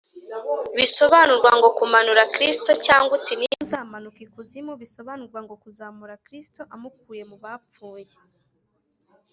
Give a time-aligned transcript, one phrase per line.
[0.77, 2.71] ”(Bisobanurwa ngo: kumanura Kristo).
[2.85, 8.13] Cyangwa uti, ‘Ni nde uzamanuka ikuzimu?” (Bisobanurwa ngo: kuzamura Kristo amukuye mu bapfuye).